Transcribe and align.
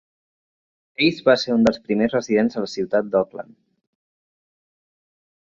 Hays 0.99 1.19
va 1.27 1.35
ser 1.41 1.53
un 1.57 1.67
dels 1.67 1.77
primers 1.89 2.17
residents 2.17 2.57
de 2.57 2.63
la 2.65 2.71
ciutat 2.73 3.13
de 3.13 3.21
Oakland. 3.23 3.55